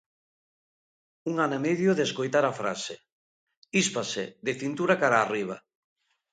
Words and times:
Un 1.29 1.35
ano 1.45 1.55
e 1.59 1.63
medio 1.67 1.91
de 1.97 2.03
escoitar 2.07 2.45
a 2.47 2.57
frase: 2.61 2.95
Íspase, 3.83 4.23
de 4.45 4.53
cintura 4.61 4.99
cara 5.01 5.17
arriba. 5.21 5.57